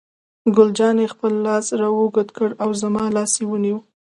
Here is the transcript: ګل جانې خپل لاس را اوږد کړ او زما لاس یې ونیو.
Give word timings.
ګل 0.55 0.69
جانې 0.77 1.05
خپل 1.13 1.33
لاس 1.45 1.65
را 1.79 1.87
اوږد 1.97 2.29
کړ 2.37 2.49
او 2.63 2.69
زما 2.81 3.03
لاس 3.15 3.31
یې 3.39 3.45
ونیو. 3.47 3.77